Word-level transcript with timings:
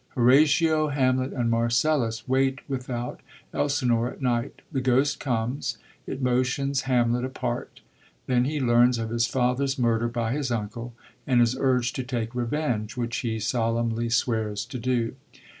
Horatio, 0.15 0.87
Hamlet, 0.87 1.31
and 1.31 1.51
Marcellus 1.51 2.27
wait 2.27 2.67
without 2.67 3.19
Elsinore 3.53 4.09
at 4.09 4.19
night. 4.19 4.63
The 4.71 4.81
ghost 4.81 5.19
comes; 5.19 5.77
it 6.07 6.23
motions 6.23 6.81
Hamlet 6.89 7.23
apart. 7.23 7.81
Then 8.25 8.45
he 8.45 8.59
learns 8.59 8.97
of 8.97 9.11
his 9.11 9.27
father's 9.27 9.77
murder 9.77 10.07
by 10.07 10.33
his 10.33 10.49
uncle, 10.49 10.95
and 11.27 11.39
is 11.39 11.55
urged 11.55 11.95
to 11.97 12.03
take 12.03 12.33
revenge, 12.33 12.97
which 12.97 13.17
he 13.17 13.39
solemnly 13.39 14.09
swears 14.09 14.65
to 14.65 14.79
do. 14.79 15.15